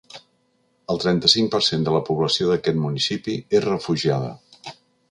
El 0.93 1.01
trenta-cinc 1.03 1.53
per 1.57 1.61
cent 1.67 1.85
de 1.89 1.95
la 1.97 2.01
població 2.09 2.49
d’aquest 2.53 2.81
municipi 2.87 3.39
és 3.61 3.65
refugiada. 3.71 4.35